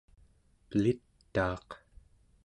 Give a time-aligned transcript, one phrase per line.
[0.69, 1.69] pelit'aaq